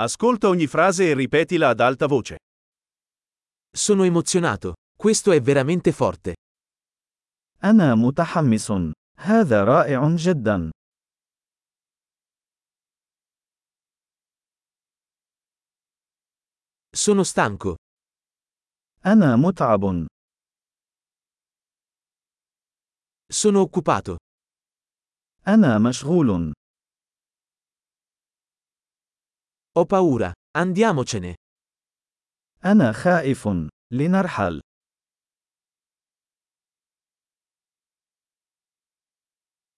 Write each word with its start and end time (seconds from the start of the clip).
Ascolta 0.00 0.46
ogni 0.46 0.68
frase 0.68 1.10
e 1.10 1.14
ripetila 1.14 1.70
ad 1.70 1.80
alta 1.80 2.06
voce. 2.06 2.36
Sono 3.68 4.04
emozionato. 4.04 4.74
Questo 4.96 5.32
è 5.32 5.40
veramente 5.40 5.90
forte. 5.90 6.36
أنا 7.64 7.94
متحمس. 7.94 8.72
هذا 9.18 9.64
رائع 9.64 10.16
جدا. 10.16 10.70
Sono 16.92 17.24
stanco. 17.24 17.74
أنا 19.06 19.36
متعب. 19.36 20.06
Sono 23.32 23.60
occupato. 23.60 24.16
أنا 25.48 25.78
مشغول. 25.78 26.52
Ho 29.77 29.85
paura. 29.85 30.31
Andiamocene. 30.57 31.33
أنا 32.65 32.91
خائف. 32.91 33.47
لنرحل. 33.91 34.61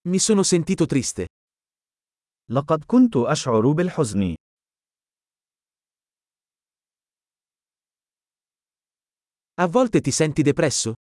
Mi 0.08 0.18
sono 0.18 0.42
sentito 0.42 0.86
triste. 0.86 1.26
لقد 2.50 2.84
كنت 2.84 3.16
أشعر 3.16 3.72
بالحزن. 3.72 4.34
A 9.58 9.66
volte 9.66 10.00
ti 10.00 10.10
senti 10.10 10.42
depresso? 10.42 10.94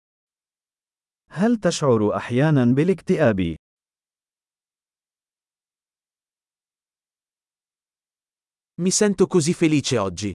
هل 1.29 1.57
تشعر 1.57 2.15
أحيانا 2.15 2.65
بالاكتئاب؟ 2.75 3.55
Mi 8.81 8.91
sento 8.91 9.27
così 9.27 9.53
felice 9.53 9.97
oggi. 9.97 10.31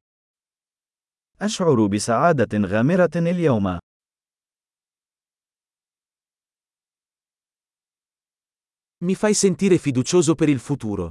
أشعر 1.41 1.87
بسعادة 1.87 2.59
غامرة 2.59 3.11
اليوم. 3.17 3.79
Mi 9.05 9.15
fai 9.15 9.35
sentire 9.35 9.79
fiducioso 9.79 10.35
per 10.35 10.49
il 10.49 10.59
futuro. 10.59 11.09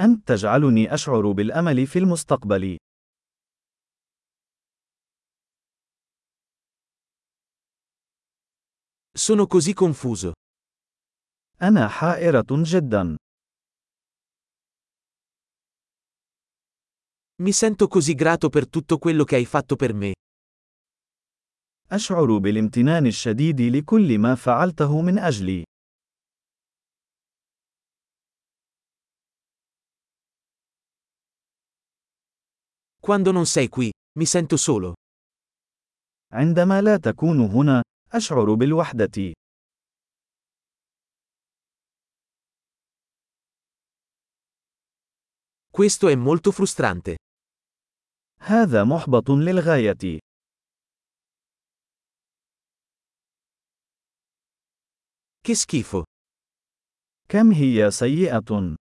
أنت 0.00 0.28
تجعلني 0.28 0.94
أشعر 0.94 1.32
بالأمل 1.32 1.86
في 1.86 1.98
المستقبل. 1.98 2.76
Sono 9.16 9.46
così 9.46 9.72
confuso. 9.74 10.32
أنا 11.62 11.88
حائرة 11.88 12.46
جدا. 12.50 13.16
Mi 17.42 17.52
sento 17.52 17.88
così 17.88 18.14
grato 18.14 18.48
per 18.48 18.68
tutto 18.68 18.98
quello 18.98 19.24
che 19.24 19.36
hai 19.36 19.44
fatto 19.44 19.76
per 19.76 19.94
me. 19.94 20.12
أشعر 21.90 22.38
بالامتنان 22.38 23.06
الشديد 23.06 23.60
لكل 23.60 24.18
ما 24.18 24.34
فعلته 24.34 25.02
من 25.02 25.18
أجلي. 25.18 25.64
Quando 33.00 33.32
non 33.32 33.46
sei 33.46 33.68
qui, 33.68 33.90
mi 34.18 34.26
sento 34.26 34.56
solo. 34.56 34.94
عندما 36.32 36.80
لا 36.82 36.96
تكون 36.96 37.40
هنا، 37.40 37.82
أشعر 38.12 38.54
بالوحدة. 38.54 39.32
Questo 45.70 46.08
è 46.08 46.14
molto 46.14 46.52
frustrante. 46.52 47.16
هذا 48.40 48.84
محبط 48.84 49.30
للغاية. 49.30 50.18
Che 55.42 55.54
schifo. 55.54 56.02
كم 57.28 57.52
هي 57.52 57.90
سيئة. 57.90 58.76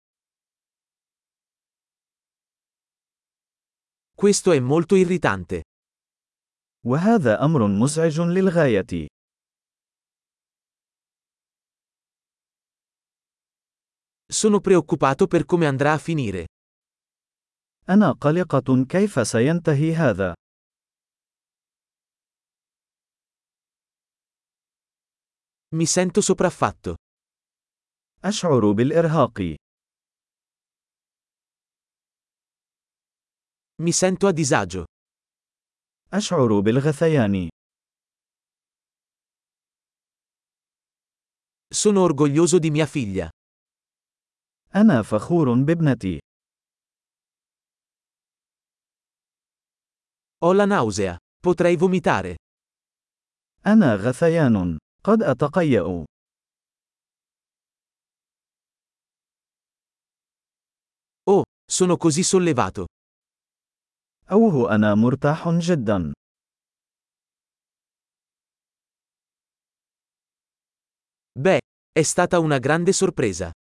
Questo 4.16 4.52
è 4.52 4.60
molto 4.60 4.96
irritante. 4.96 5.62
وهذا 6.86 7.44
أمر 7.44 7.68
مزعج 7.68 8.22
للغاية. 8.22 9.08
Sono 14.32 14.60
preoccupato 14.60 15.28
per 15.28 15.46
come 15.46 15.68
andrà 15.68 15.94
a 15.94 15.98
finire. 15.98 16.46
أنا 17.89 18.13
قلقة 18.13 18.85
كيف 18.89 19.27
سينتهي 19.27 19.95
هذا. 19.95 20.35
Mi 25.75 25.87
sento 25.87 26.21
sopraffatto. 26.21 26.95
أشعر 28.25 28.73
بالإرهاق. 28.73 29.57
Mi 33.83 33.93
sento 33.93 34.27
a 34.27 34.33
disagio. 34.33 34.85
أشعر 36.13 36.61
بالغثيان. 36.61 37.49
Sono 41.75 42.01
orgoglioso 42.03 42.59
di 42.59 42.71
mia 42.71 42.87
figlia. 42.87 43.31
أنا 44.75 45.03
فخور 45.03 45.65
بابنتي. 45.65 46.26
Ho 50.44 50.54
la 50.54 50.66
nausea. 50.66 51.18
Potrei 51.42 51.76
vomitare. 51.76 52.36
أنا 53.66 53.96
غثيان. 53.96 54.78
قد 55.04 55.24
أتقيأ. 55.24 56.06
Oh, 61.24 61.44
sono 61.72 61.98
così 61.98 62.24
sollevato. 62.24 62.86
أوه 64.32 64.76
أنا 64.76 64.96
مرتاح 64.96 65.50
جدا. 65.50 66.12
Beh, 71.40 71.60
è 71.92 72.02
stata 72.02 72.40
una 72.40 72.58
grande 72.58 72.92
sorpresa. 72.92 73.52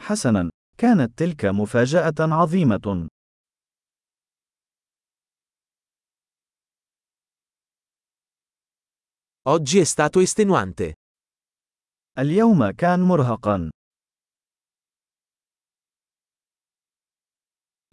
حسنا، 0.00 0.50
كانت 0.78 1.18
تلك 1.18 1.44
مفاجأة 1.44 2.14
عظيمة. 2.20 3.08
Oggi 9.48 9.78
è 9.78 9.84
stato 9.84 10.20
estenuante. 10.20 10.94
اليوم 12.18 12.70
كان 12.70 13.00
مرهقا. 13.00 13.68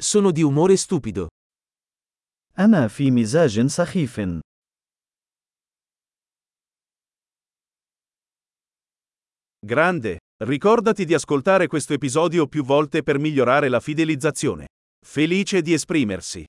Sono 0.01 0.31
di 0.31 0.41
umore 0.41 0.77
stupido. 0.77 1.27
أنا 2.59 2.87
في 2.87 3.11
مزاج 3.11 3.65
سخيف. 3.65 4.19
Grande! 9.59 10.17
Ricordati 10.43 11.03
di 11.03 11.13
ascoltare 11.13 11.67
questo 11.67 11.93
episodio 11.93 12.47
più 12.47 12.63
volte 12.63 13.03
per 13.03 13.17
migliorare 13.19 13.69
la 13.69 13.79
fidelizzazione. 13.79 14.67
Felice 15.05 15.61
di 15.61 15.73
esprimersi. 15.73 16.45